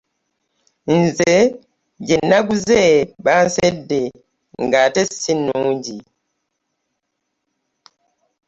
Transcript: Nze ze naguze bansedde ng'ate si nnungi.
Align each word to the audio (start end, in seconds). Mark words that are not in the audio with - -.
Nze 0.99 1.33
ze 2.07 2.17
naguze 2.29 2.81
bansedde 3.25 4.01
ng'ate 4.65 5.01
si 5.19 5.33
nnungi. 5.37 5.97